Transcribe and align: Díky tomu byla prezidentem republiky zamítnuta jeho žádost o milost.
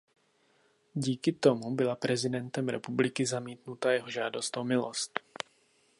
Díky 0.95 1.31
tomu 1.31 1.75
byla 1.75 1.95
prezidentem 1.95 2.69
republiky 2.69 3.25
zamítnuta 3.25 3.91
jeho 3.91 4.09
žádost 4.09 4.57
o 4.57 4.63
milost. 4.63 5.19